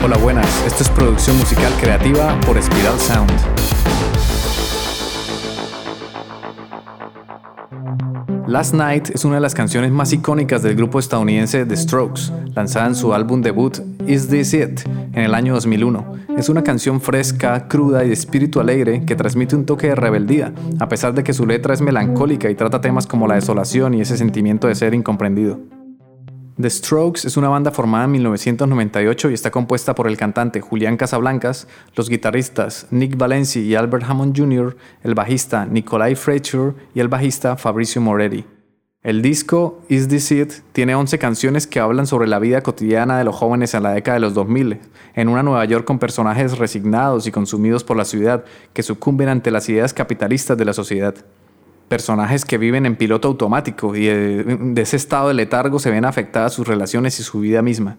Hola, 0.00 0.16
buenas. 0.16 0.64
Esto 0.64 0.84
es 0.84 0.90
producción 0.90 1.36
musical 1.38 1.72
creativa 1.80 2.40
por 2.42 2.56
Spiral 2.62 2.98
Sound. 3.00 3.32
Last 8.46 8.74
Night 8.74 9.10
es 9.10 9.24
una 9.24 9.34
de 9.34 9.40
las 9.40 9.56
canciones 9.56 9.90
más 9.90 10.12
icónicas 10.12 10.62
del 10.62 10.76
grupo 10.76 11.00
estadounidense 11.00 11.66
The 11.66 11.76
Strokes, 11.76 12.32
lanzada 12.54 12.86
en 12.86 12.94
su 12.94 13.12
álbum 13.12 13.42
debut 13.42 13.78
Is 14.06 14.28
This 14.28 14.54
It 14.54 14.86
en 14.86 15.24
el 15.24 15.34
año 15.34 15.52
2001. 15.54 16.12
Es 16.38 16.48
una 16.48 16.62
canción 16.62 17.00
fresca, 17.00 17.66
cruda 17.66 18.04
y 18.04 18.08
de 18.08 18.14
espíritu 18.14 18.60
alegre 18.60 19.04
que 19.04 19.16
transmite 19.16 19.56
un 19.56 19.66
toque 19.66 19.88
de 19.88 19.96
rebeldía, 19.96 20.52
a 20.78 20.88
pesar 20.88 21.12
de 21.12 21.24
que 21.24 21.32
su 21.32 21.44
letra 21.44 21.74
es 21.74 21.80
melancólica 21.80 22.48
y 22.48 22.54
trata 22.54 22.80
temas 22.80 23.08
como 23.08 23.26
la 23.26 23.34
desolación 23.34 23.94
y 23.94 24.00
ese 24.00 24.16
sentimiento 24.16 24.68
de 24.68 24.76
ser 24.76 24.94
incomprendido. 24.94 25.58
The 26.60 26.70
Strokes 26.70 27.24
es 27.24 27.36
una 27.36 27.48
banda 27.48 27.70
formada 27.70 28.06
en 28.06 28.10
1998 28.10 29.30
y 29.30 29.34
está 29.34 29.52
compuesta 29.52 29.94
por 29.94 30.08
el 30.08 30.16
cantante 30.16 30.60
Julián 30.60 30.96
Casablancas, 30.96 31.68
los 31.94 32.08
guitarristas 32.08 32.88
Nick 32.90 33.16
Valenci 33.16 33.60
y 33.60 33.76
Albert 33.76 34.04
Hammond 34.08 34.36
Jr., 34.36 34.76
el 35.04 35.14
bajista 35.14 35.66
Nikolai 35.66 36.16
Fletcher 36.16 36.74
y 36.96 36.98
el 36.98 37.06
bajista 37.06 37.56
Fabrizio 37.56 38.00
Moretti. 38.00 38.44
El 39.04 39.22
disco 39.22 39.82
Is 39.88 40.08
This 40.08 40.32
It 40.32 40.52
tiene 40.72 40.96
11 40.96 41.20
canciones 41.20 41.68
que 41.68 41.78
hablan 41.78 42.08
sobre 42.08 42.26
la 42.26 42.40
vida 42.40 42.60
cotidiana 42.60 43.16
de 43.16 43.24
los 43.24 43.36
jóvenes 43.36 43.74
en 43.74 43.84
la 43.84 43.92
década 43.92 44.14
de 44.14 44.20
los 44.20 44.34
2000, 44.34 44.80
en 45.14 45.28
una 45.28 45.44
Nueva 45.44 45.64
York 45.64 45.84
con 45.84 46.00
personajes 46.00 46.58
resignados 46.58 47.28
y 47.28 47.30
consumidos 47.30 47.84
por 47.84 47.96
la 47.96 48.04
ciudad 48.04 48.44
que 48.72 48.82
sucumben 48.82 49.28
ante 49.28 49.52
las 49.52 49.68
ideas 49.68 49.94
capitalistas 49.94 50.58
de 50.58 50.64
la 50.64 50.72
sociedad 50.72 51.14
personajes 51.88 52.44
que 52.44 52.58
viven 52.58 52.86
en 52.86 52.96
piloto 52.96 53.28
automático 53.28 53.96
y 53.96 54.06
de, 54.06 54.82
ese 54.82 54.96
estado 54.96 55.28
de 55.28 55.34
letargo 55.34 55.78
se 55.78 55.90
ven 55.90 56.04
afectadas 56.04 56.52
sus 56.52 56.68
relaciones 56.68 57.18
y 57.20 57.22
su 57.22 57.40
vida 57.40 57.62
misma. 57.62 57.96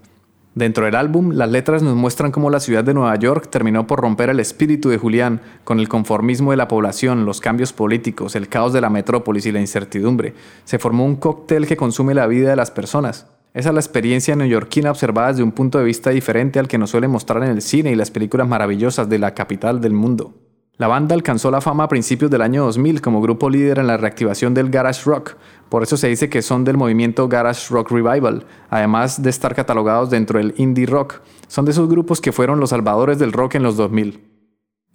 Dentro 0.55 0.85
del 0.85 0.95
álbum, 0.95 1.31
las 1.33 1.49
letras 1.49 1.83
nos 1.83 1.95
muestran 1.95 2.31
cómo 2.31 2.49
la 2.49 2.59
ciudad 2.59 2.83
de 2.83 2.93
Nueva 2.93 3.15
York 3.15 3.49
terminó 3.49 3.85
por 3.87 4.01
romper 4.01 4.29
el 4.29 4.39
espíritu 4.39 4.89
de 4.89 4.97
Julián 4.97 5.41
con 5.63 5.79
el 5.79 5.87
conformismo 5.87 6.51
de 6.51 6.57
la 6.57 6.67
población, 6.67 7.25
los 7.25 7.39
cambios 7.39 7.71
políticos, 7.71 8.35
el 8.35 8.49
caos 8.49 8.73
de 8.73 8.81
la 8.81 8.89
metrópolis 8.89 9.45
y 9.45 9.51
la 9.51 9.61
incertidumbre. 9.61 10.33
Se 10.65 10.79
formó 10.79 11.05
un 11.05 11.17
cóctel 11.17 11.67
que 11.67 11.77
consume 11.77 12.13
la 12.13 12.27
vida 12.27 12.49
de 12.49 12.55
las 12.55 12.71
personas. 12.71 13.27
Esa 13.53 13.69
es 13.69 13.75
la 13.75 13.81
experiencia 13.81 14.35
neoyorquina 14.35 14.91
observada 14.91 15.29
desde 15.29 15.43
un 15.43 15.51
punto 15.51 15.77
de 15.77 15.85
vista 15.85 16.09
diferente 16.09 16.59
al 16.59 16.67
que 16.67 16.77
nos 16.77 16.91
suele 16.91 17.07
mostrar 17.07 17.43
en 17.43 17.49
el 17.49 17.61
cine 17.61 17.91
y 17.91 17.95
las 17.95 18.11
películas 18.11 18.47
maravillosas 18.47 19.07
de 19.07 19.19
la 19.19 19.33
capital 19.33 19.81
del 19.81 19.93
mundo. 19.93 20.33
La 20.79 20.87
banda 20.87 21.13
alcanzó 21.13 21.51
la 21.51 21.59
fama 21.59 21.83
a 21.83 21.87
principios 21.89 22.31
del 22.31 22.41
año 22.41 22.63
2000 22.63 23.01
como 23.01 23.21
grupo 23.21 23.49
líder 23.49 23.79
en 23.79 23.87
la 23.87 23.97
reactivación 23.97 24.53
del 24.53 24.69
garage 24.69 25.03
rock, 25.03 25.35
por 25.67 25.83
eso 25.83 25.97
se 25.97 26.07
dice 26.07 26.29
que 26.29 26.41
son 26.41 26.63
del 26.63 26.77
movimiento 26.77 27.27
Garage 27.27 27.67
Rock 27.69 27.91
Revival, 27.91 28.45
además 28.69 29.21
de 29.21 29.29
estar 29.29 29.53
catalogados 29.53 30.09
dentro 30.09 30.39
del 30.39 30.53
indie 30.55 30.85
rock. 30.85 31.19
Son 31.49 31.65
de 31.65 31.71
esos 31.71 31.89
grupos 31.89 32.21
que 32.21 32.31
fueron 32.31 32.61
los 32.61 32.69
salvadores 32.69 33.19
del 33.19 33.33
rock 33.33 33.55
en 33.55 33.63
los 33.63 33.75
2000. 33.75 34.21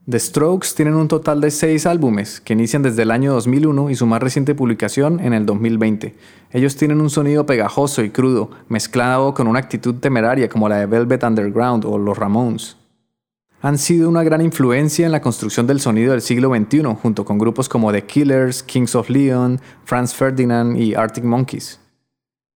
The 0.08 0.18
Strokes 0.18 0.68
tienen 0.74 0.94
un 0.94 1.08
total 1.08 1.42
de 1.42 1.50
seis 1.50 1.84
álbumes 1.84 2.40
que 2.40 2.54
inician 2.54 2.82
desde 2.82 3.02
el 3.02 3.10
año 3.10 3.34
2001 3.34 3.90
y 3.90 3.94
su 3.94 4.06
más 4.06 4.22
reciente 4.22 4.54
publicación 4.54 5.20
en 5.20 5.34
el 5.34 5.44
2020. 5.44 6.14
Ellos 6.52 6.76
tienen 6.76 7.02
un 7.02 7.10
sonido 7.10 7.44
pegajoso 7.44 8.02
y 8.02 8.08
crudo, 8.08 8.50
mezclado 8.68 9.34
con 9.34 9.48
una 9.48 9.58
actitud 9.58 9.96
temeraria 9.96 10.48
como 10.48 10.70
la 10.70 10.78
de 10.78 10.86
Velvet 10.86 11.24
Underground 11.24 11.84
o 11.84 11.98
los 11.98 12.16
Ramones 12.16 12.78
han 13.64 13.78
sido 13.78 14.10
una 14.10 14.22
gran 14.22 14.42
influencia 14.42 15.06
en 15.06 15.12
la 15.12 15.22
construcción 15.22 15.66
del 15.66 15.80
sonido 15.80 16.12
del 16.12 16.20
siglo 16.20 16.54
XXI, 16.54 16.82
junto 17.00 17.24
con 17.24 17.38
grupos 17.38 17.66
como 17.66 17.90
The 17.92 18.04
Killers, 18.04 18.62
Kings 18.62 18.94
of 18.94 19.08
Leon, 19.08 19.58
Franz 19.86 20.12
Ferdinand 20.12 20.76
y 20.76 20.94
Arctic 20.94 21.24
Monkeys. 21.24 21.80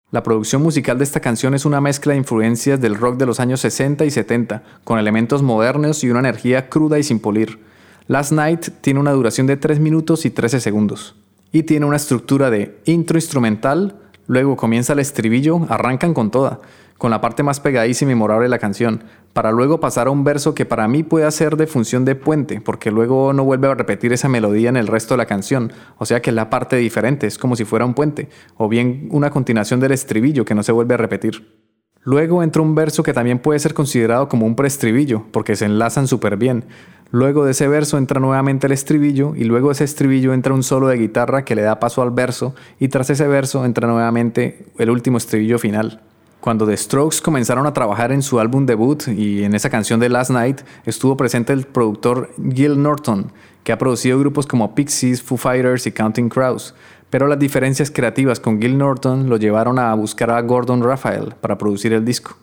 La 0.10 0.24
producción 0.24 0.64
musical 0.64 0.98
de 0.98 1.04
esta 1.04 1.20
canción 1.20 1.54
es 1.54 1.64
una 1.64 1.80
mezcla 1.80 2.14
de 2.14 2.18
influencias 2.18 2.82
del 2.82 2.96
rock 2.96 3.18
de 3.18 3.28
los 3.28 3.40
años 3.40 3.60
60 3.60 4.04
y 4.04 4.10
70, 4.10 4.64
con 4.84 4.98
elementos 4.98 5.44
modernos 5.44 6.04
y 6.04 6.10
una 6.10 6.22
energía 6.22 6.70
cruda 6.70 6.98
y 6.98 7.04
sin 7.04 7.20
polir. 7.20 7.60
Last 8.08 8.32
Night 8.32 8.70
tiene 8.82 9.00
una 9.00 9.12
duración 9.12 9.46
de 9.46 9.58
3 9.58 9.80
minutos 9.80 10.26
y 10.26 10.32
13 10.32 10.60
segundos, 10.60 11.16
y 11.52 11.62
tiene 11.62 11.86
una 11.86 11.98
estructura 11.98 12.50
de 12.50 12.80
intro 12.86 13.20
instrumental, 13.20 14.00
luego 14.28 14.56
comienza 14.56 14.94
el 14.94 15.00
estribillo, 15.00 15.62
arrancan 15.70 16.14
con 16.14 16.32
toda, 16.32 16.60
con 16.98 17.12
la 17.12 17.22
parte 17.22 17.44
más 17.44 17.60
pegadiza 17.60 18.06
y 18.06 18.08
memorable 18.08 18.46
de 18.46 18.50
la 18.50 18.60
canción, 18.60 19.04
para 19.34 19.52
luego 19.52 19.80
pasar 19.80 20.08
a 20.08 20.12
un 20.12 20.24
verso 20.24 20.56
que 20.56 20.66
para 20.66 20.88
mí 20.88 21.04
puede 21.04 21.26
hacer 21.26 21.58
de 21.58 21.68
función 21.68 22.06
de 22.06 22.16
puente, 22.16 22.62
porque 22.62 22.92
luego 22.92 23.34
no 23.34 23.44
vuelve 23.44 23.68
a 23.68 23.76
repetir 23.76 24.14
esa 24.14 24.30
melodía 24.30 24.70
en 24.70 24.78
el 24.78 24.88
resto 24.88 25.14
de 25.14 25.20
la 25.20 25.26
canción, 25.26 25.74
o 25.98 26.06
sea 26.06 26.22
que 26.22 26.30
es 26.30 26.36
la 26.36 26.50
parte 26.50 26.78
diferente, 26.78 27.28
es 27.28 27.38
como 27.38 27.56
si 27.56 27.66
fuera 27.66 27.86
un 27.86 27.94
puente, 27.94 28.30
o 28.56 28.70
bien 28.70 29.10
una 29.12 29.30
continuación 29.30 29.80
del 29.80 29.92
estribillo 29.92 30.46
que 30.46 30.56
no 30.56 30.64
se 30.64 30.72
vuelve 30.72 30.94
a 30.94 30.98
repetir. 30.98 31.66
Luego 32.06 32.44
entra 32.44 32.62
un 32.62 32.76
verso 32.76 33.02
que 33.02 33.14
también 33.14 33.40
puede 33.40 33.58
ser 33.58 33.74
considerado 33.74 34.30
como 34.30 34.46
un 34.46 34.56
preestribillo, 34.56 35.26
porque 35.32 35.56
se 35.56 35.66
enlazan 35.66 36.08
súper 36.08 36.38
bien. 36.38 36.66
Luego 37.16 37.46
de 37.46 37.52
ese 37.52 37.70
verso 37.70 37.98
entra 37.98 38.20
nuevamente 38.20 38.68
el 38.68 38.74
estribillo 38.74 39.38
y 39.38 39.46
luego 39.46 39.70
de 39.70 39.76
ese 39.76 39.86
estribillo 39.86 40.34
entra 40.34 40.54
un 40.54 40.64
solo 40.64 40.88
de 40.88 40.98
guitarra 40.98 41.46
que 41.46 41.56
le 41.56 41.62
da 41.62 41.80
paso 41.80 42.02
al 42.02 42.12
verso 42.12 42.54
y 42.78 42.90
tras 42.90 43.10
ese 43.10 43.26
verso 43.26 43.64
entra 43.64 43.88
nuevamente 43.88 44.66
el 44.78 44.90
último 44.90 45.18
estribillo 45.18 45.58
final. 45.58 46.02
Cuando 46.42 46.68
The 46.68 46.76
Strokes 46.76 47.22
comenzaron 47.24 47.68
a 47.68 47.74
trabajar 47.74 48.12
en 48.12 48.22
su 48.22 48.42
álbum 48.42 48.66
debut 48.66 49.08
y 49.08 49.46
en 49.46 49.56
esa 49.56 49.70
canción 49.70 50.02
de 50.02 50.10
Last 50.10 50.30
Night, 50.30 50.64
estuvo 50.86 51.16
presente 51.16 51.54
el 51.54 51.66
productor 51.66 52.32
Gil 52.54 52.84
Norton, 52.84 53.32
que 53.64 53.72
ha 53.72 53.78
producido 53.78 54.20
grupos 54.20 54.46
como 54.46 54.76
Pixies, 54.76 55.24
Foo 55.24 55.38
Fighters 55.38 55.88
y 55.88 55.94
Counting 55.94 56.28
Crows. 56.28 56.76
Pero 57.10 57.28
las 57.28 57.40
diferencias 57.40 57.92
creativas 57.92 58.42
con 58.42 58.60
Gil 58.62 58.78
Norton 58.78 59.30
lo 59.30 59.38
llevaron 59.38 59.80
a 59.80 59.94
buscar 59.94 60.32
a 60.32 60.42
Gordon 60.42 60.84
Raphael 60.84 61.34
para 61.40 61.58
producir 61.58 61.94
el 61.94 62.04
disco. 62.04 62.36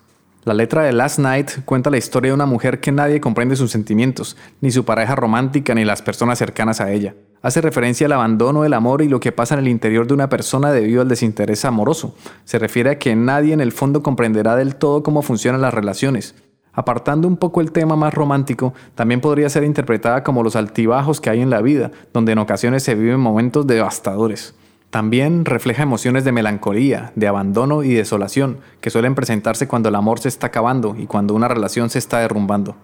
La 0.45 0.53
letra 0.53 0.83
de 0.83 0.93
Last 0.93 1.19
Night 1.19 1.63
cuenta 1.65 1.89
la 1.89 1.97
historia 1.97 2.31
de 2.31 2.35
una 2.35 2.45
mujer 2.45 2.79
que 2.79 2.91
nadie 2.91 3.21
comprende 3.21 3.55
sus 3.55 3.71
sentimientos, 3.71 4.37
ni 4.61 4.71
su 4.71 4.85
pareja 4.85 5.15
romántica 5.15 5.73
ni 5.73 5.85
las 5.85 6.01
personas 6.01 6.37
cercanas 6.37 6.81
a 6.81 6.91
ella 6.91 7.13
hace 7.43 7.61
referencia 7.61 8.07
al 8.07 8.13
abandono 8.13 8.63
del 8.63 8.73
amor 8.73 9.03
y 9.03 9.09
lo 9.09 9.19
que 9.19 9.31
pasa 9.31 9.53
en 9.53 9.59
el 9.59 9.67
interior 9.67 10.07
de 10.07 10.15
una 10.15 10.29
persona 10.29 10.71
debido 10.71 11.01
al 11.01 11.09
desinterés 11.09 11.65
amoroso. 11.65 12.15
Se 12.45 12.57
refiere 12.57 12.89
a 12.89 12.97
que 12.97 13.15
nadie 13.15 13.53
en 13.53 13.61
el 13.61 13.73
fondo 13.73 14.01
comprenderá 14.01 14.55
del 14.55 14.75
todo 14.75 15.03
cómo 15.03 15.21
funcionan 15.21 15.61
las 15.61 15.73
relaciones. 15.73 16.35
Apartando 16.71 17.27
un 17.27 17.37
poco 17.37 17.61
el 17.61 17.71
tema 17.71 17.95
más 17.95 18.13
romántico, 18.13 18.73
también 18.95 19.21
podría 19.21 19.49
ser 19.49 19.63
interpretada 19.63 20.23
como 20.23 20.41
los 20.41 20.55
altibajos 20.55 21.21
que 21.21 21.29
hay 21.29 21.41
en 21.41 21.51
la 21.51 21.61
vida, 21.61 21.91
donde 22.13 22.31
en 22.31 22.39
ocasiones 22.39 22.81
se 22.81 22.95
viven 22.95 23.19
momentos 23.19 23.67
devastadores. 23.67 24.55
También 24.93 25.45
refleja 25.45 25.81
emociones 25.81 26.23
de 26.23 26.31
melancolía, 26.31 27.13
de 27.15 27.27
abandono 27.27 27.81
y 27.81 27.95
desolación, 27.95 28.59
que 28.79 28.91
suelen 28.91 29.15
presentarse 29.15 29.67
cuando 29.67 29.89
el 29.89 29.95
amor 29.95 30.19
se 30.19 30.27
está 30.27 30.45
acabando 30.45 30.95
y 30.95 31.07
cuando 31.07 31.33
una 31.33 31.47
relación 31.47 31.89
se 31.89 31.97
está 31.97 32.19
derrumbando. 32.19 32.75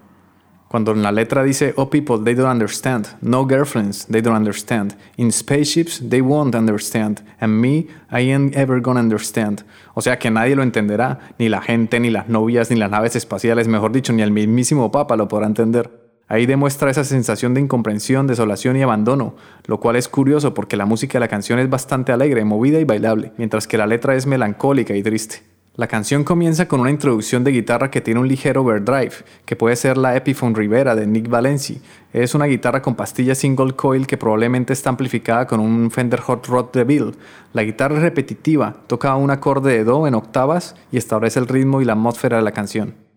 Cuando 0.69 0.91
en 0.91 1.03
la 1.03 1.11
letra 1.11 1.43
dice, 1.43 1.75
oh 1.75 1.91
people, 1.91 2.17
they 2.23 2.33
don't 2.33 2.51
understand. 2.51 3.09
No 3.21 3.45
girlfriends, 3.47 4.07
they 4.07 4.21
don't 4.21 4.35
understand. 4.35 4.95
In 5.17 5.31
spaceships, 5.31 6.01
they 6.09 6.21
won't 6.21 6.55
understand. 6.55 7.21
And 7.39 7.61
me, 7.61 7.85
I 8.11 8.31
ain't 8.31 8.57
ever 8.57 8.81
gonna 8.81 9.01
understand. 9.01 9.63
O 9.93 10.01
sea 10.01 10.17
que 10.17 10.31
nadie 10.31 10.55
lo 10.55 10.63
entenderá, 10.63 11.19
ni 11.37 11.47
la 11.47 11.61
gente, 11.61 11.99
ni 11.99 12.09
las 12.09 12.27
novias, 12.27 12.71
ni 12.71 12.77
las 12.77 12.89
naves 12.89 13.15
espaciales, 13.15 13.67
mejor 13.67 13.91
dicho, 13.91 14.13
ni 14.13 14.23
el 14.23 14.31
mismísimo 14.31 14.91
Papa 14.91 15.15
lo 15.15 15.27
podrá 15.27 15.45
entender. 15.45 16.08
Ahí 16.29 16.45
demuestra 16.45 16.91
esa 16.91 17.03
sensación 17.03 17.55
de 17.55 17.61
incomprensión, 17.61 18.27
desolación 18.27 18.77
y 18.77 18.83
abandono, 18.83 19.35
lo 19.65 19.79
cual 19.79 19.95
es 19.95 20.07
curioso 20.07 20.53
porque 20.53 20.77
la 20.77 20.85
música 20.85 21.13
de 21.13 21.21
la 21.21 21.27
canción 21.27 21.57
es 21.57 21.71
bastante 21.71 22.11
alegre, 22.11 22.45
movida 22.45 22.79
y 22.79 22.83
bailable, 22.83 23.33
mientras 23.37 23.67
que 23.67 23.79
la 23.79 23.87
letra 23.87 24.15
es 24.15 24.27
melancólica 24.27 24.95
y 24.95 25.01
triste. 25.01 25.41
La 25.75 25.87
canción 25.87 26.23
comienza 26.23 26.67
con 26.67 26.81
una 26.81 26.91
introducción 26.91 27.43
de 27.43 27.51
guitarra 27.51 27.89
que 27.89 28.01
tiene 28.01 28.19
un 28.19 28.27
ligero 28.27 28.61
overdrive, 28.61 29.13
que 29.45 29.55
puede 29.55 29.75
ser 29.75 29.97
la 29.97 30.15
Epiphone 30.15 30.53
Rivera 30.53 30.93
de 30.93 31.07
Nick 31.07 31.29
Valenci. 31.29 31.81
Es 32.13 32.35
una 32.35 32.45
guitarra 32.45 32.83
con 32.83 32.95
pastilla 32.95 33.33
single 33.33 33.73
coil 33.73 34.05
que 34.05 34.17
probablemente 34.17 34.73
está 34.73 34.91
amplificada 34.91 35.47
con 35.47 35.59
un 35.59 35.89
Fender 35.89 36.19
Hot 36.19 36.45
Rod 36.45 36.71
de 36.73 36.83
Bill. 36.83 37.15
La 37.53 37.63
guitarra 37.63 37.95
es 37.95 38.01
repetitiva, 38.03 38.75
toca 38.85 39.15
un 39.15 39.31
acorde 39.31 39.73
de 39.73 39.83
Do 39.83 40.05
en 40.05 40.13
octavas 40.13 40.75
y 40.91 40.97
establece 40.97 41.39
el 41.39 41.47
ritmo 41.47 41.81
y 41.81 41.85
la 41.85 41.93
atmósfera 41.93 42.37
de 42.37 42.43
la 42.43 42.51
canción. 42.51 43.08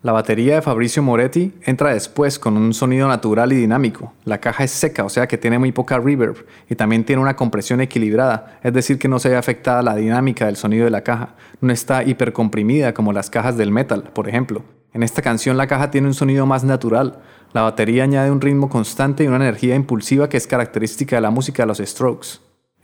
La 0.00 0.12
batería 0.12 0.54
de 0.54 0.62
Fabrizio 0.62 1.02
Moretti 1.02 1.52
entra 1.64 1.92
después 1.92 2.38
con 2.38 2.56
un 2.56 2.72
sonido 2.72 3.08
natural 3.08 3.52
y 3.52 3.56
dinámico. 3.56 4.12
La 4.24 4.38
caja 4.38 4.62
es 4.62 4.70
seca, 4.70 5.04
o 5.04 5.08
sea 5.08 5.26
que 5.26 5.38
tiene 5.38 5.58
muy 5.58 5.72
poca 5.72 5.98
reverb 5.98 6.46
y 6.70 6.76
también 6.76 7.02
tiene 7.02 7.20
una 7.20 7.34
compresión 7.34 7.80
equilibrada, 7.80 8.60
es 8.62 8.72
decir 8.72 9.00
que 9.00 9.08
no 9.08 9.18
se 9.18 9.30
ve 9.30 9.36
afectada 9.36 9.82
la 9.82 9.96
dinámica 9.96 10.46
del 10.46 10.54
sonido 10.54 10.84
de 10.84 10.92
la 10.92 11.02
caja. 11.02 11.34
No 11.60 11.72
está 11.72 12.04
hipercomprimida 12.04 12.94
como 12.94 13.12
las 13.12 13.28
cajas 13.28 13.56
del 13.56 13.72
metal, 13.72 14.04
por 14.14 14.28
ejemplo. 14.28 14.62
En 14.94 15.02
esta 15.02 15.20
canción 15.20 15.56
la 15.56 15.66
caja 15.66 15.90
tiene 15.90 16.06
un 16.06 16.14
sonido 16.14 16.46
más 16.46 16.62
natural. 16.62 17.18
La 17.52 17.62
batería 17.62 18.04
añade 18.04 18.30
un 18.30 18.40
ritmo 18.40 18.68
constante 18.68 19.24
y 19.24 19.26
una 19.26 19.36
energía 19.36 19.74
impulsiva 19.74 20.28
que 20.28 20.36
es 20.36 20.46
característica 20.46 21.16
de 21.16 21.22
la 21.22 21.30
música 21.30 21.64
de 21.64 21.66
los 21.66 21.78
Strokes. 21.78 22.38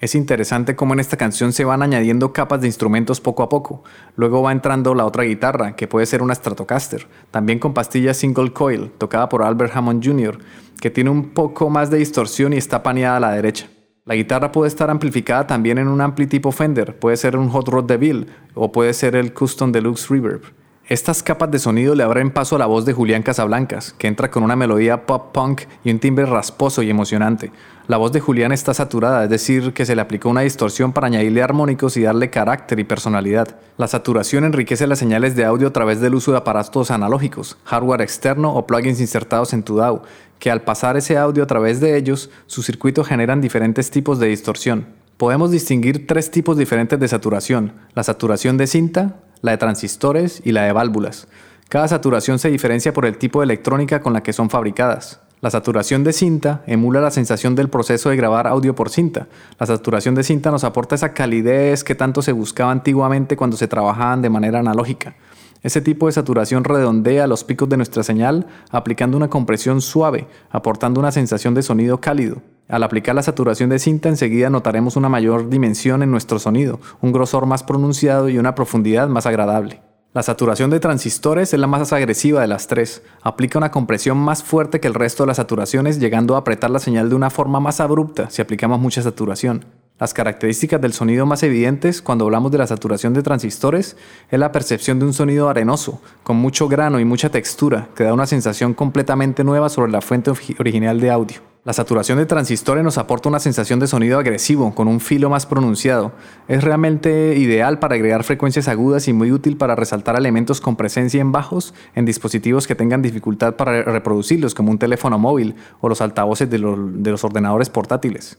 Es 0.05 0.15
interesante 0.15 0.77
cómo 0.77 0.93
en 0.93 1.01
esta 1.01 1.17
canción 1.17 1.55
se 1.55 1.65
van 1.65 1.83
añadiendo 1.83 2.35
capas 2.35 2.61
de 2.61 2.67
instrumentos 2.67 3.23
poco 3.23 3.43
a 3.43 3.49
poco. 3.49 3.85
Luego 4.17 4.43
va 4.43 4.53
entrando 4.53 4.95
la 4.95 5.07
otra 5.07 5.23
guitarra, 5.23 5.77
que 5.77 5.89
puede 5.89 6.05
ser 6.05 6.21
una 6.21 6.35
Stratocaster, 6.35 7.07
también 7.31 7.59
con 7.59 7.73
pastilla 7.73 8.13
single 8.13 8.53
coil, 8.53 8.93
tocada 8.99 9.31
por 9.31 9.43
Albert 9.43 9.75
Hammond 9.75 10.05
Jr., 10.05 10.39
que 10.79 10.91
tiene 10.91 11.09
un 11.09 11.31
poco 11.31 11.71
más 11.71 11.89
de 11.89 11.97
distorsión 11.97 12.53
y 12.53 12.59
está 12.59 12.83
paneada 12.83 13.17
a 13.17 13.21
la 13.21 13.31
derecha. 13.31 13.71
La 14.05 14.15
guitarra 14.15 14.53
puede 14.53 14.69
estar 14.69 14.91
amplificada 14.91 15.47
también 15.47 15.79
en 15.79 15.89
un 15.89 16.03
ampli 16.03 16.27
tipo 16.27 16.53
Fender, 16.53 16.99
puede 16.99 17.17
ser 17.17 17.39
un 17.39 17.49
Hot 17.49 17.69
Rod 17.69 17.87
de 17.87 17.97
Bill 17.97 18.27
o 18.53 18.73
puede 18.73 18.93
ser 18.93 19.17
el 19.17 19.33
Custom 19.33 19.73
Deluxe 19.73 20.11
Reverb. 20.11 20.43
Estas 20.87 21.23
capas 21.23 21.51
de 21.51 21.59
sonido 21.59 21.95
le 21.95 22.03
abren 22.03 22.31
paso 22.31 22.57
a 22.57 22.59
la 22.59 22.67
voz 22.67 22.85
de 22.85 22.93
Julián 22.93 23.23
Casablancas, 23.23 23.95
que 23.97 24.07
entra 24.07 24.31
con 24.31 24.43
una 24.43 24.55
melodía 24.55 25.07
pop 25.07 25.33
punk 25.33 25.63
y 25.83 25.91
un 25.91 25.99
timbre 25.99 26.27
rasposo 26.27 26.83
y 26.83 26.91
emocionante. 26.91 27.53
La 27.87 27.97
voz 27.97 28.13
de 28.13 28.21
Julián 28.21 28.53
está 28.53 28.75
saturada, 28.75 29.25
es 29.25 29.31
decir, 29.31 29.73
que 29.73 29.87
se 29.87 29.97
le 29.97 30.03
aplicó 30.03 30.29
una 30.29 30.43
distorsión 30.43 30.93
para 30.93 31.07
añadirle 31.07 31.43
armónicos 31.43 31.97
y 31.97 32.03
darle 32.03 32.29
carácter 32.29 32.81
y 32.81 32.85
personalidad. 32.85 33.57
La 33.79 33.89
saturación 33.89 34.45
enriquece 34.45 34.87
las 34.87 34.99
señales 34.99 35.35
de 35.37 35.47
audio 35.47 35.69
a 35.69 35.73
través 35.73 36.03
del 36.03 36.17
uso 36.17 36.33
de 36.33 36.39
aparatos 36.39 36.91
analógicos, 36.91 37.57
hardware 37.65 38.03
externo 38.03 38.55
o 38.55 38.67
plugins 38.67 39.01
insertados 39.01 39.55
en 39.55 39.63
tu 39.63 39.77
DAW, 39.77 40.03
que 40.39 40.51
al 40.51 40.65
pasar 40.65 40.99
ese 40.99 41.17
audio 41.17 41.45
a 41.45 41.47
través 41.47 41.81
de 41.81 41.97
ellos, 41.97 42.29
sus 42.47 42.67
circuitos 42.67 43.09
generan 43.09 43.41
diferentes 43.41 43.91
tipos 43.91 44.19
de 44.19 44.27
distorsión. 44.27 44.87
Podemos 45.17 45.51
distinguir 45.51 46.07
tres 46.07 46.31
tipos 46.31 46.59
diferentes 46.59 47.01
de 47.01 47.09
saturación, 47.09 47.73
la 47.95 48.03
saturación 48.03 48.59
de 48.59 48.67
cinta, 48.67 49.21
la 49.45 49.51
de 49.51 49.59
transistores 49.59 50.41
y 50.43 50.53
la 50.53 50.63
de 50.63 50.73
válvulas. 50.73 51.29
Cada 51.69 51.87
saturación 51.87 52.39
se 52.39 52.49
diferencia 52.49 52.95
por 52.95 53.05
el 53.05 53.19
tipo 53.19 53.41
de 53.41 53.45
electrónica 53.45 54.01
con 54.01 54.15
la 54.15 54.23
que 54.23 54.33
son 54.33 54.49
fabricadas. 54.49 55.21
La 55.43 55.51
saturación 55.51 56.03
de 56.03 56.15
cinta 56.15 56.63
emula 56.67 57.03
la 57.03 57.11
sensación 57.11 57.55
del 57.55 57.69
proceso 57.69 58.09
de 58.09 58.17
grabar 58.17 58.47
audio 58.47 58.75
por 58.75 58.89
cinta. 58.89 59.27
La 59.61 59.67
saturación 59.67 60.15
de 60.15 60.23
cinta 60.23 60.51
nos 60.51 60.65
aporta 60.65 60.95
esa 60.95 61.13
calidez 61.13 61.85
que 61.85 61.95
tanto 61.95 62.23
se 62.23 62.33
buscaba 62.33 62.73
antiguamente 62.73 63.37
cuando 63.37 63.59
se 63.59 63.69
trabajaban 63.69 64.23
de 64.23 64.31
manera 64.31 64.61
analógica. 64.61 65.15
Ese 65.63 65.83
tipo 65.83 66.07
de 66.07 66.13
saturación 66.13 66.65
redondea 66.65 67.27
los 67.27 67.45
picos 67.45 67.69
de 67.69 67.77
nuestra 67.77 68.03
señal 68.03 68.47
aplicando 68.71 69.19
una 69.19 69.29
compresión 69.29 69.83
suave, 69.83 70.27
aportando 70.51 71.01
una 71.01 71.13
sensación 71.13 71.53
de 71.53 71.63
sonido 71.63 72.01
cálido. 72.01 72.41
Al 72.69 72.83
aplicar 72.83 73.15
la 73.15 73.23
saturación 73.23 73.69
de 73.69 73.79
cinta 73.79 74.09
enseguida 74.09 74.49
notaremos 74.49 74.97
una 74.97 75.11
mayor 75.11 75.51
dimensión 75.51 76.03
en 76.03 76.11
nuestro 76.11 76.39
sonido, 76.39 76.81
un 77.03 77.13
grosor 77.13 77.45
más 77.45 77.63
pronunciado 77.63 78.31
y 78.31 78.39
una 78.39 78.55
profundidad 78.55 79.09
más 79.09 79.27
agradable. 79.27 79.83
La 80.15 80.23
saturación 80.23 80.71
de 80.71 80.81
transistores 80.81 81.53
es 81.53 81.59
la 81.59 81.67
más 81.67 81.93
agresiva 81.93 82.41
de 82.41 82.47
las 82.47 82.69
tres. 82.69 83.03
Aplica 83.21 83.59
una 83.59 83.73
compresión 83.73 84.17
más 84.17 84.45
fuerte 84.45 84.79
que 84.79 84.87
el 84.87 84.95
resto 84.95 85.25
de 85.25 85.27
las 85.27 85.39
saturaciones, 85.39 85.99
llegando 85.99 86.37
a 86.37 86.39
apretar 86.39 86.71
la 86.71 86.79
señal 86.79 87.11
de 87.11 87.17
una 87.17 87.31
forma 87.31 87.59
más 87.59 87.81
abrupta 87.81 88.31
si 88.31 88.41
aplicamos 88.41 88.79
mucha 88.79 89.03
saturación. 89.03 89.65
Las 89.99 90.15
características 90.15 90.81
del 90.81 90.93
sonido 90.93 91.27
más 91.27 91.43
evidentes 91.43 92.01
cuando 92.01 92.25
hablamos 92.25 92.51
de 92.51 92.59
la 92.59 92.67
saturación 92.67 93.13
de 93.13 93.23
transistores 93.23 93.97
es 94.31 94.39
la 94.39 94.53
percepción 94.53 94.99
de 95.01 95.07
un 95.07 95.13
sonido 95.13 95.49
arenoso, 95.49 96.01
con 96.23 96.37
mucho 96.37 96.69
grano 96.69 96.99
y 96.99 97.05
mucha 97.05 97.31
textura, 97.31 97.89
que 97.95 98.05
da 98.05 98.15
una 98.15 98.27
sensación 98.27 98.73
completamente 98.73 99.45
nueva 99.45 99.69
sobre 99.69 99.93
la 99.93 100.01
fuente 100.01 100.31
original 100.59 101.01
de 101.01 101.11
audio. 101.11 101.54
La 101.65 101.73
saturación 101.73 102.19
de 102.19 102.27
transistores 102.27 102.85
nos 102.85 102.99
aporta 102.99 103.31
una 103.31 103.41
sensación 103.41 103.81
de 103.81 103.87
sonido 103.87 104.19
agresivo, 104.19 104.75
con 104.75 104.87
un 104.87 105.01
filo 105.01 105.31
más 105.31 105.47
pronunciado. 105.47 106.13
Es 106.47 106.63
realmente 106.63 107.37
ideal 107.39 107.79
para 107.79 107.95
agregar 107.95 108.23
frecuencias 108.23 108.69
agudas 108.69 109.09
y 109.09 109.15
muy 109.15 109.33
útil 109.33 109.57
para 109.57 109.75
resaltar 109.75 110.15
elementos 110.17 110.61
con 110.61 110.77
presencia 110.77 111.23
en 111.23 111.33
bajos 111.33 111.73
en 111.95 112.05
dispositivos 112.05 112.67
que 112.67 112.75
tengan 112.75 113.01
dificultad 113.01 113.57
para 113.57 113.83
reproducirlos, 113.83 114.55
como 114.55 114.73
un 114.73 114.79
teléfono 114.79 115.19
móvil 115.19 115.55
o 115.81 115.89
los 115.89 116.03
altavoces 116.03 116.51
de, 116.51 116.59
de 116.59 117.11
los 117.11 117.25
ordenadores 117.25 117.71
portátiles. 117.71 118.37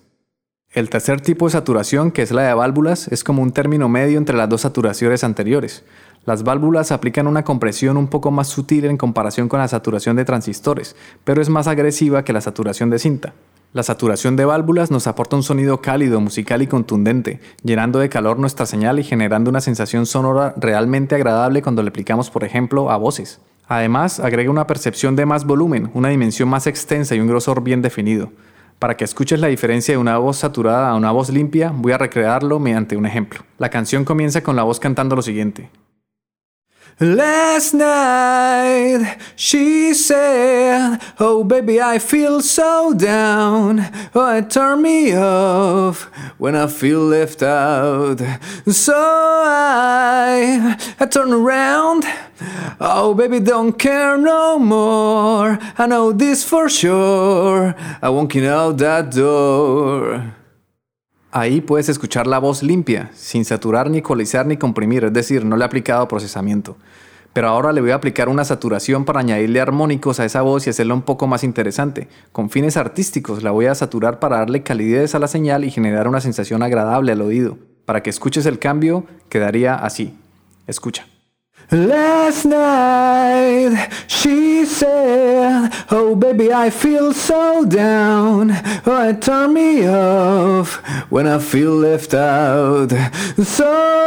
El 0.71 0.91
tercer 0.91 1.19
tipo 1.19 1.45
de 1.45 1.53
saturación, 1.53 2.11
que 2.11 2.21
es 2.21 2.31
la 2.31 2.43
de 2.43 2.53
válvulas, 2.53 3.07
es 3.07 3.23
como 3.23 3.41
un 3.41 3.53
término 3.53 3.89
medio 3.89 4.19
entre 4.19 4.37
las 4.37 4.49
dos 4.49 4.61
saturaciones 4.61 5.23
anteriores. 5.23 5.83
Las 6.25 6.43
válvulas 6.43 6.91
aplican 6.91 7.27
una 7.27 7.43
compresión 7.43 7.97
un 7.97 8.07
poco 8.07 8.31
más 8.31 8.47
sutil 8.47 8.85
en 8.85 8.97
comparación 8.97 9.47
con 9.47 9.59
la 9.59 9.67
saturación 9.67 10.15
de 10.15 10.25
transistores, 10.25 10.95
pero 11.23 11.39
es 11.39 11.49
más 11.49 11.67
agresiva 11.67 12.23
que 12.23 12.33
la 12.33 12.41
saturación 12.41 12.89
de 12.89 12.97
cinta. 12.97 13.33
La 13.73 13.83
saturación 13.83 14.35
de 14.35 14.45
válvulas 14.45 14.89
nos 14.89 15.05
aporta 15.05 15.35
un 15.35 15.43
sonido 15.43 15.81
cálido, 15.81 16.19
musical 16.21 16.63
y 16.63 16.67
contundente, 16.67 17.41
llenando 17.61 17.99
de 17.99 18.09
calor 18.09 18.39
nuestra 18.39 18.65
señal 18.65 18.99
y 18.99 19.03
generando 19.03 19.51
una 19.51 19.61
sensación 19.61 20.07
sonora 20.07 20.55
realmente 20.57 21.13
agradable 21.13 21.61
cuando 21.61 21.83
le 21.83 21.89
aplicamos, 21.89 22.31
por 22.31 22.43
ejemplo, 22.43 22.89
a 22.89 22.97
voces. 22.97 23.39
Además, 23.67 24.19
agrega 24.19 24.49
una 24.49 24.65
percepción 24.65 25.15
de 25.15 25.27
más 25.27 25.45
volumen, 25.45 25.91
una 25.93 26.09
dimensión 26.09 26.49
más 26.49 26.65
extensa 26.65 27.13
y 27.13 27.19
un 27.19 27.27
grosor 27.27 27.61
bien 27.61 27.83
definido. 27.83 28.31
Para 28.79 28.97
que 28.97 29.03
escuches 29.03 29.39
la 29.39 29.47
diferencia 29.47 29.93
de 29.93 29.99
una 29.99 30.17
voz 30.17 30.37
saturada 30.37 30.89
a 30.89 30.95
una 30.95 31.11
voz 31.11 31.29
limpia, 31.29 31.71
voy 31.75 31.91
a 31.91 31.97
recrearlo 31.99 32.59
mediante 32.59 32.97
un 32.97 33.05
ejemplo. 33.05 33.41
La 33.59 33.69
canción 33.69 34.05
comienza 34.05 34.41
con 34.41 34.55
la 34.55 34.63
voz 34.63 34.79
cantando 34.79 35.15
lo 35.15 35.21
siguiente. 35.21 35.69
Last 36.97 37.73
night 37.73 39.17
she 39.35 39.93
said, 39.93 40.99
Oh 41.19 41.43
baby, 41.43 41.81
I 41.81 41.99
feel 41.99 42.39
so 42.39 42.93
down. 42.93 43.81
Oh, 44.15 44.37
it 44.37 44.49
turned 44.49 44.83
me 44.83 45.13
off 45.13 46.03
when 46.37 46.55
I 46.55 46.67
feel 46.67 47.01
left 47.01 47.43
out. 47.43 48.21
So 48.67 48.93
I, 48.95 50.77
I 50.97 51.05
turn 51.07 51.33
around. 51.33 52.05
Oh 52.79 53.13
baby, 53.13 53.41
don't 53.41 53.77
care 53.77 54.17
no 54.17 54.57
more. 54.57 55.59
I 55.77 55.87
know 55.87 56.13
this 56.13 56.45
for 56.45 56.69
sure. 56.69 57.75
I 58.01 58.07
won't 58.07 58.31
get 58.31 58.45
out 58.45 58.77
that 58.77 59.11
door. 59.11 60.33
Ahí 61.37 61.59
puedes 61.59 61.89
escuchar 61.89 62.27
la 62.27 62.39
voz 62.39 62.63
limpia, 62.63 63.11
sin 63.13 63.43
saturar 63.43 63.89
ni 63.89 63.97
ecualizar 63.97 64.45
ni 64.45 64.55
comprimir, 64.55 65.03
es 65.03 65.11
decir, 65.11 65.43
no 65.43 65.57
le 65.57 65.63
he 65.63 65.65
aplicado 65.65 66.07
procesamiento. 66.07 66.77
Pero 67.33 67.49
ahora 67.49 67.73
le 67.73 67.81
voy 67.81 67.91
a 67.91 67.95
aplicar 67.95 68.29
una 68.29 68.45
saturación 68.45 69.03
para 69.03 69.19
añadirle 69.19 69.59
armónicos 69.59 70.21
a 70.21 70.23
esa 70.23 70.43
voz 70.43 70.65
y 70.65 70.69
hacerla 70.69 70.93
un 70.93 71.01
poco 71.01 71.27
más 71.27 71.43
interesante. 71.43 72.07
Con 72.31 72.49
fines 72.49 72.77
artísticos 72.77 73.43
la 73.43 73.51
voy 73.51 73.65
a 73.65 73.75
saturar 73.75 74.19
para 74.19 74.37
darle 74.37 74.63
calidez 74.63 75.13
a 75.13 75.19
la 75.19 75.27
señal 75.27 75.65
y 75.65 75.71
generar 75.71 76.07
una 76.07 76.21
sensación 76.21 76.63
agradable 76.63 77.11
al 77.11 77.21
oído. 77.21 77.57
Para 77.83 78.01
que 78.01 78.11
escuches 78.11 78.45
el 78.45 78.57
cambio, 78.57 79.03
quedaría 79.27 79.75
así. 79.75 80.17
Escucha. 80.67 81.05
Last 81.71 82.45
night 82.45 83.89
she 84.07 84.65
said, 84.65 85.71
Oh 85.89 86.15
baby, 86.15 86.53
I 86.53 86.69
feel 86.69 87.13
so 87.13 87.65
down. 87.65 88.51
Oh, 88.85 89.09
it 89.09 89.21
turned 89.21 89.53
me 89.55 89.87
off 89.87 90.75
when 91.09 91.27
I 91.27 91.39
feel 91.39 91.71
left 91.75 92.13
out. 92.13 92.91
So 93.43 93.65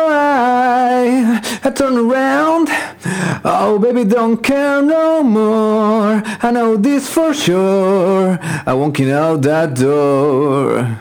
I, 0.08 1.40
I 1.64 1.70
turn 1.70 1.96
around. 1.96 2.68
Oh 3.44 3.78
baby, 3.80 4.04
don't 4.04 4.42
care 4.42 4.80
no 4.82 5.22
more. 5.22 6.22
I 6.42 6.50
know 6.52 6.76
this 6.76 7.08
for 7.08 7.34
sure. 7.34 8.38
I 8.40 8.72
won't 8.72 8.94
get 8.94 9.12
out 9.12 9.42
that 9.42 9.74
door. 9.74 10.98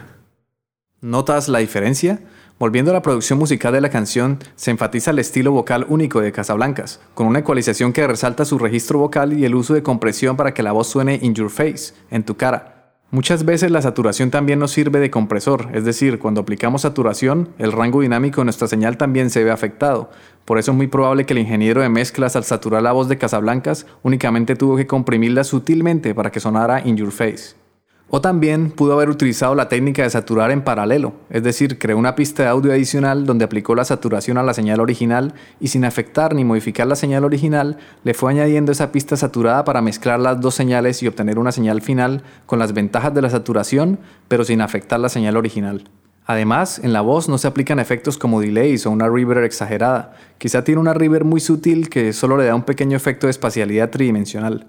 ¿Notas 1.01 1.48
la 1.48 1.60
diferencia? 1.60 2.19
Volviendo 2.59 2.89
a 2.89 2.95
la 2.95 3.04
producción 3.04 3.38
musical 3.38 3.71
de 3.71 3.81
la 3.81 3.92
canción, 3.92 4.39
se 4.56 4.71
enfatiza 4.71 5.12
el 5.12 5.19
estilo 5.19 5.51
vocal 5.51 5.86
único 5.89 6.21
de 6.21 6.31
Casablancas, 6.31 7.00
con 7.13 7.27
una 7.27 7.39
ecualización 7.39 7.94
que 7.94 8.07
resalta 8.07 8.46
su 8.46 8.58
registro 8.58 8.98
vocal 8.98 9.38
y 9.38 9.46
el 9.46 9.53
uso 9.53 9.75
de 9.75 9.84
compresión 9.84 10.36
para 10.36 10.55
que 10.55 10.63
la 10.63 10.72
voz 10.72 10.88
suene 10.88 11.20
in 11.22 11.36
your 11.36 11.51
face, 11.51 11.93
en 12.10 12.24
tu 12.24 12.36
cara. 12.36 12.96
Muchas 13.12 13.46
veces 13.46 13.70
la 13.70 13.84
saturación 13.84 14.31
también 14.31 14.58
nos 14.58 14.72
sirve 14.72 15.00
de 15.00 15.12
compresor, 15.12 15.70
es 15.74 15.86
decir, 15.86 16.17
cuando 16.17 16.41
aplicamos 16.41 16.81
saturación, 16.81 17.50
el 17.60 17.72
rango 17.74 18.01
dinámico 18.01 18.41
de 18.41 18.46
nuestra 18.46 18.67
señal 18.67 18.98
también 18.98 19.29
se 19.29 19.43
ve 19.43 19.51
afectado. 19.51 20.10
Por 20.43 20.58
eso 20.58 20.72
es 20.72 20.77
muy 20.77 20.88
probable 20.88 21.27
que 21.27 21.34
el 21.34 21.39
ingeniero 21.39 21.81
de 21.81 21.89
mezclas 21.89 22.36
al 22.36 22.43
saturar 22.43 22.81
la 22.81 22.91
voz 22.91 23.08
de 23.08 23.20
Casablancas 23.20 23.86
únicamente 24.01 24.55
tuvo 24.55 24.77
que 24.77 24.88
comprimirla 24.88 25.43
sutilmente 25.43 26.15
para 26.15 26.31
que 26.31 26.39
sonara 26.39 26.81
in 26.86 26.98
your 26.98 27.12
face. 27.12 27.66
O 28.09 28.21
también 28.21 28.71
pudo 28.71 28.93
haber 28.93 29.09
utilizado 29.09 29.53
la 29.53 29.67
técnica 29.67 30.03
de 30.03 30.09
saturar 30.09 30.51
en 30.51 30.63
paralelo, 30.63 31.13
es 31.29 31.43
decir, 31.43 31.77
creó 31.77 31.97
una 31.97 32.15
pista 32.15 32.43
de 32.43 32.49
audio 32.49 32.71
adicional 32.71 33.25
donde 33.25 33.43
aplicó 33.43 33.75
la 33.75 33.83
saturación 33.83 34.37
a 34.37 34.43
la 34.43 34.53
señal 34.53 34.79
original 34.79 35.33
y 35.59 35.67
sin 35.67 35.83
afectar 35.83 36.33
ni 36.33 36.45
modificar 36.45 36.87
la 36.87 36.95
señal 36.95 37.25
original, 37.25 37.77
le 38.05 38.13
fue 38.13 38.31
añadiendo 38.31 38.71
esa 38.71 38.93
pista 38.93 39.17
saturada 39.17 39.65
para 39.65 39.81
mezclar 39.81 40.21
las 40.21 40.39
dos 40.39 40.55
señales 40.55 41.03
y 41.03 41.07
obtener 41.07 41.37
una 41.37 41.51
señal 41.51 41.81
final 41.81 42.23
con 42.45 42.59
las 42.59 42.71
ventajas 42.71 43.13
de 43.13 43.21
la 43.21 43.29
saturación, 43.29 43.99
pero 44.29 44.45
sin 44.45 44.61
afectar 44.61 45.01
la 45.01 45.09
señal 45.09 45.35
original. 45.35 45.83
Además, 46.25 46.79
en 46.79 46.93
la 46.93 47.01
voz 47.01 47.27
no 47.27 47.37
se 47.37 47.47
aplican 47.47 47.79
efectos 47.79 48.17
como 48.17 48.39
delays 48.39 48.85
o 48.85 48.91
una 48.91 49.09
reverb 49.09 49.43
exagerada. 49.43 50.13
Quizá 50.37 50.63
tiene 50.63 50.79
una 50.79 50.93
reverb 50.93 51.25
muy 51.25 51.41
sutil 51.41 51.89
que 51.89 52.13
solo 52.13 52.37
le 52.37 52.45
da 52.45 52.55
un 52.55 52.63
pequeño 52.63 52.95
efecto 52.95 53.27
de 53.27 53.31
espacialidad 53.31 53.89
tridimensional. 53.89 54.67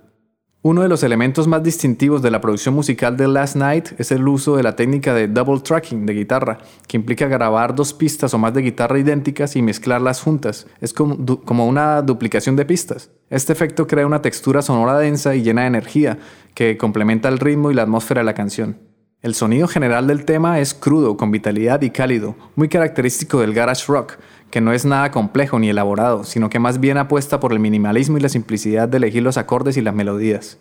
Uno 0.60 0.82
de 0.82 0.88
los 0.88 1.04
elementos 1.04 1.46
más 1.46 1.62
distintivos 1.62 2.20
de 2.20 2.32
la 2.32 2.40
producción 2.40 2.74
musical 2.74 3.16
de 3.16 3.28
Last 3.28 3.54
Night 3.54 3.90
es 3.96 4.10
el 4.10 4.26
uso 4.26 4.56
de 4.56 4.64
la 4.64 4.74
técnica 4.74 5.14
de 5.14 5.28
double 5.28 5.60
tracking 5.60 6.04
de 6.04 6.14
guitarra, 6.14 6.58
que 6.88 6.96
implica 6.96 7.28
grabar 7.28 7.76
dos 7.76 7.94
pistas 7.94 8.34
o 8.34 8.38
más 8.38 8.52
de 8.54 8.62
guitarra 8.62 8.98
idénticas 8.98 9.54
y 9.54 9.62
mezclarlas 9.62 10.20
juntas. 10.20 10.66
Es 10.80 10.92
como, 10.92 11.64
una 11.64 12.02
duplicación 12.02 12.56
de 12.56 12.64
pistas. 12.64 13.12
Este 13.30 13.52
efecto 13.52 13.86
crea 13.86 14.04
una 14.04 14.20
textura 14.20 14.60
sonora 14.60 14.98
densa 14.98 15.36
y 15.36 15.42
llena 15.42 15.60
de 15.60 15.68
energía, 15.68 16.18
que 16.54 16.76
complementa 16.76 17.28
el 17.28 17.38
ritmo 17.38 17.70
y 17.70 17.74
la 17.74 17.82
atmósfera 17.82 18.22
de 18.22 18.24
la 18.24 18.34
canción. 18.34 18.78
El 19.22 19.36
sonido 19.36 19.68
general 19.68 20.08
del 20.08 20.24
tema 20.24 20.58
es 20.58 20.74
crudo, 20.74 21.16
con 21.16 21.30
vitalidad 21.30 21.82
y 21.82 21.90
cálido, 21.90 22.34
muy 22.56 22.68
característico 22.68 23.40
del 23.40 23.54
garage 23.54 23.84
rock, 23.86 24.14
que 24.50 24.60
no 24.60 24.72
es 24.72 24.84
nada 24.84 25.10
complejo 25.10 25.58
ni 25.58 25.68
elaborado, 25.68 26.24
sino 26.24 26.50
que 26.50 26.58
más 26.58 26.80
bien 26.80 26.98
apuesta 26.98 27.40
por 27.40 27.52
el 27.52 27.60
minimalismo 27.60 28.18
y 28.18 28.20
la 28.20 28.28
simplicidad 28.28 28.88
de 28.88 28.96
elegir 28.96 29.22
los 29.22 29.36
acordes 29.36 29.76
y 29.76 29.82
las 29.82 29.94
melodías. 29.94 30.58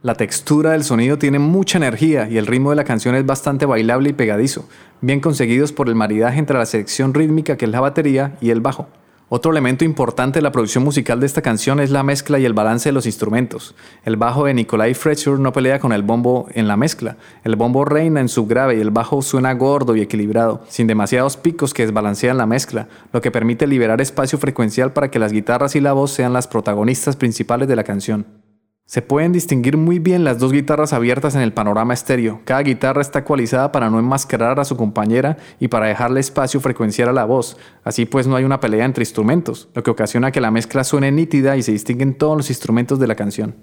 La 0.00 0.14
textura 0.14 0.70
del 0.70 0.84
sonido 0.84 1.18
tiene 1.18 1.40
mucha 1.40 1.76
energía 1.76 2.28
y 2.28 2.38
el 2.38 2.46
ritmo 2.46 2.70
de 2.70 2.76
la 2.76 2.84
canción 2.84 3.16
es 3.16 3.26
bastante 3.26 3.66
bailable 3.66 4.10
y 4.10 4.12
pegadizo, 4.12 4.68
bien 5.00 5.20
conseguidos 5.20 5.72
por 5.72 5.88
el 5.88 5.96
maridaje 5.96 6.38
entre 6.38 6.56
la 6.56 6.66
sección 6.66 7.14
rítmica 7.14 7.56
que 7.56 7.64
es 7.64 7.70
la 7.70 7.80
batería 7.80 8.36
y 8.40 8.50
el 8.50 8.60
bajo. 8.60 8.88
Otro 9.30 9.50
elemento 9.50 9.84
importante 9.84 10.38
de 10.38 10.42
la 10.42 10.52
producción 10.52 10.84
musical 10.84 11.20
de 11.20 11.26
esta 11.26 11.42
canción 11.42 11.80
es 11.80 11.90
la 11.90 12.02
mezcla 12.02 12.38
y 12.38 12.46
el 12.46 12.54
balance 12.54 12.88
de 12.88 12.94
los 12.94 13.04
instrumentos. 13.04 13.74
El 14.06 14.16
bajo 14.16 14.46
de 14.46 14.54
Nikolai 14.54 14.94
Fletcher 14.94 15.38
no 15.38 15.52
pelea 15.52 15.80
con 15.80 15.92
el 15.92 16.02
bombo 16.02 16.48
en 16.54 16.66
la 16.66 16.78
mezcla. 16.78 17.18
El 17.44 17.54
bombo 17.54 17.84
reina 17.84 18.20
en 18.22 18.30
subgrave 18.30 18.78
y 18.78 18.80
el 18.80 18.90
bajo 18.90 19.20
suena 19.20 19.52
gordo 19.52 19.94
y 19.96 20.00
equilibrado, 20.00 20.62
sin 20.68 20.86
demasiados 20.86 21.36
picos 21.36 21.74
que 21.74 21.82
desbalancean 21.82 22.38
la 22.38 22.46
mezcla, 22.46 22.88
lo 23.12 23.20
que 23.20 23.30
permite 23.30 23.66
liberar 23.66 24.00
espacio 24.00 24.38
frecuencial 24.38 24.94
para 24.94 25.10
que 25.10 25.18
las 25.18 25.32
guitarras 25.32 25.76
y 25.76 25.80
la 25.82 25.92
voz 25.92 26.10
sean 26.10 26.32
las 26.32 26.48
protagonistas 26.48 27.16
principales 27.16 27.68
de 27.68 27.76
la 27.76 27.84
canción. 27.84 28.47
Se 28.88 29.02
pueden 29.02 29.32
distinguir 29.32 29.76
muy 29.76 29.98
bien 29.98 30.24
las 30.24 30.38
dos 30.38 30.50
guitarras 30.50 30.94
abiertas 30.94 31.34
en 31.34 31.42
el 31.42 31.52
panorama 31.52 31.92
estéreo. 31.92 32.40
Cada 32.46 32.62
guitarra 32.62 33.02
está 33.02 33.18
ecualizada 33.18 33.70
para 33.70 33.90
no 33.90 33.98
enmascarar 33.98 34.58
a 34.60 34.64
su 34.64 34.78
compañera 34.78 35.36
y 35.60 35.68
para 35.68 35.88
dejarle 35.88 36.20
espacio 36.20 36.58
frecuencial 36.58 37.10
a 37.10 37.12
la 37.12 37.26
voz. 37.26 37.58
Así 37.84 38.06
pues 38.06 38.26
no 38.26 38.34
hay 38.34 38.44
una 38.44 38.60
pelea 38.60 38.86
entre 38.86 39.02
instrumentos, 39.02 39.68
lo 39.74 39.82
que 39.82 39.90
ocasiona 39.90 40.30
que 40.30 40.40
la 40.40 40.50
mezcla 40.50 40.84
suene 40.84 41.12
nítida 41.12 41.58
y 41.58 41.62
se 41.62 41.72
distinguen 41.72 42.14
todos 42.14 42.38
los 42.38 42.48
instrumentos 42.48 42.98
de 42.98 43.06
la 43.08 43.14
canción. 43.14 43.56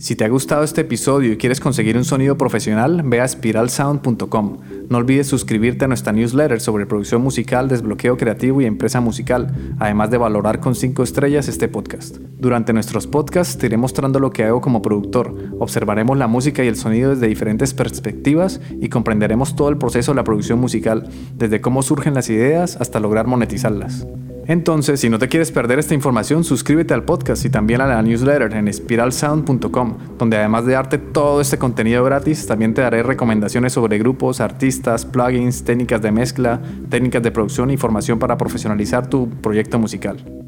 Si 0.00 0.16
te 0.16 0.24
ha 0.24 0.28
gustado 0.30 0.64
este 0.64 0.80
episodio 0.80 1.30
y 1.30 1.36
quieres 1.36 1.60
conseguir 1.60 1.98
un 1.98 2.06
sonido 2.06 2.38
profesional, 2.38 3.02
ve 3.04 3.20
a 3.20 3.28
spiralsound.com. 3.28 4.56
No 4.88 4.96
olvides 4.96 5.26
suscribirte 5.26 5.84
a 5.84 5.88
nuestra 5.88 6.14
newsletter 6.14 6.58
sobre 6.62 6.86
producción 6.86 7.20
musical, 7.20 7.68
desbloqueo 7.68 8.16
creativo 8.16 8.62
y 8.62 8.64
empresa 8.64 9.02
musical, 9.02 9.54
además 9.78 10.10
de 10.10 10.16
valorar 10.16 10.58
con 10.58 10.74
5 10.74 11.02
estrellas 11.02 11.48
este 11.48 11.68
podcast. 11.68 12.16
Durante 12.16 12.72
nuestros 12.72 13.06
podcasts 13.06 13.58
te 13.58 13.66
iré 13.66 13.76
mostrando 13.76 14.20
lo 14.20 14.30
que 14.30 14.44
hago 14.44 14.62
como 14.62 14.80
productor, 14.80 15.34
observaremos 15.58 16.16
la 16.16 16.28
música 16.28 16.64
y 16.64 16.68
el 16.68 16.76
sonido 16.76 17.10
desde 17.10 17.28
diferentes 17.28 17.74
perspectivas 17.74 18.58
y 18.80 18.88
comprenderemos 18.88 19.54
todo 19.54 19.68
el 19.68 19.76
proceso 19.76 20.12
de 20.12 20.16
la 20.16 20.24
producción 20.24 20.58
musical, 20.58 21.10
desde 21.36 21.60
cómo 21.60 21.82
surgen 21.82 22.14
las 22.14 22.30
ideas 22.30 22.78
hasta 22.80 23.00
lograr 23.00 23.26
monetizarlas. 23.26 24.06
Entonces, 24.50 24.98
si 24.98 25.08
no 25.08 25.20
te 25.20 25.28
quieres 25.28 25.52
perder 25.52 25.78
esta 25.78 25.94
información, 25.94 26.42
suscríbete 26.42 26.92
al 26.92 27.04
podcast 27.04 27.44
y 27.44 27.50
también 27.50 27.82
a 27.82 27.86
la 27.86 28.02
newsletter 28.02 28.52
en 28.52 28.72
spiralsound.com, 28.72 29.96
donde 30.18 30.38
además 30.38 30.66
de 30.66 30.72
darte 30.72 30.98
todo 30.98 31.40
este 31.40 31.56
contenido 31.56 32.02
gratis, 32.02 32.48
también 32.48 32.74
te 32.74 32.82
daré 32.82 33.04
recomendaciones 33.04 33.74
sobre 33.74 33.98
grupos, 33.98 34.40
artistas, 34.40 35.06
plugins, 35.06 35.62
técnicas 35.62 36.02
de 36.02 36.10
mezcla, 36.10 36.60
técnicas 36.88 37.22
de 37.22 37.30
producción 37.30 37.70
e 37.70 37.74
información 37.74 38.18
para 38.18 38.36
profesionalizar 38.36 39.06
tu 39.08 39.30
proyecto 39.30 39.78
musical. 39.78 40.39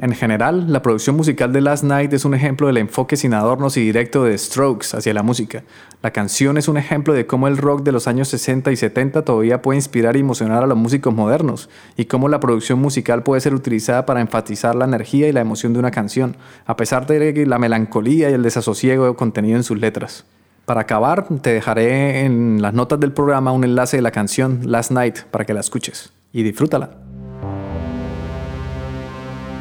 En 0.00 0.14
general, 0.14 0.72
la 0.72 0.80
producción 0.80 1.16
musical 1.16 1.52
de 1.52 1.60
Last 1.60 1.82
Night 1.82 2.12
es 2.12 2.24
un 2.24 2.32
ejemplo 2.32 2.68
del 2.68 2.76
enfoque 2.76 3.16
sin 3.16 3.34
adornos 3.34 3.76
y 3.76 3.80
directo 3.80 4.22
de 4.22 4.38
Strokes 4.38 4.96
hacia 4.96 5.12
la 5.12 5.24
música. 5.24 5.64
La 6.02 6.12
canción 6.12 6.56
es 6.56 6.68
un 6.68 6.76
ejemplo 6.76 7.14
de 7.14 7.26
cómo 7.26 7.48
el 7.48 7.56
rock 7.56 7.82
de 7.82 7.90
los 7.90 8.06
años 8.06 8.28
60 8.28 8.70
y 8.70 8.76
70 8.76 9.24
todavía 9.24 9.60
puede 9.60 9.78
inspirar 9.78 10.16
y 10.16 10.20
emocionar 10.20 10.62
a 10.62 10.68
los 10.68 10.78
músicos 10.78 11.12
modernos, 11.12 11.68
y 11.96 12.04
cómo 12.04 12.28
la 12.28 12.38
producción 12.38 12.78
musical 12.78 13.24
puede 13.24 13.40
ser 13.40 13.54
utilizada 13.54 14.06
para 14.06 14.20
enfatizar 14.20 14.76
la 14.76 14.84
energía 14.84 15.26
y 15.26 15.32
la 15.32 15.40
emoción 15.40 15.72
de 15.72 15.80
una 15.80 15.90
canción, 15.90 16.36
a 16.64 16.76
pesar 16.76 17.08
de 17.08 17.44
la 17.44 17.58
melancolía 17.58 18.30
y 18.30 18.34
el 18.34 18.44
desasosiego 18.44 19.16
contenido 19.16 19.56
en 19.56 19.64
sus 19.64 19.80
letras. 19.80 20.24
Para 20.64 20.82
acabar, 20.82 21.26
te 21.42 21.50
dejaré 21.50 22.24
en 22.24 22.62
las 22.62 22.72
notas 22.72 23.00
del 23.00 23.12
programa 23.12 23.50
un 23.50 23.64
enlace 23.64 23.96
de 23.96 24.02
la 24.02 24.12
canción 24.12 24.60
Last 24.64 24.92
Night 24.92 25.22
para 25.32 25.44
que 25.44 25.54
la 25.54 25.60
escuches 25.60 26.12
y 26.32 26.44
disfrútala. 26.44 27.07